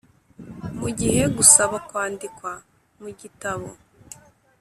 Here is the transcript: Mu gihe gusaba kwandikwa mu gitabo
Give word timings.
Mu 0.79 0.89
gihe 0.99 1.21
gusaba 1.37 1.75
kwandikwa 1.87 2.51
mu 3.01 3.09
gitabo 3.19 3.67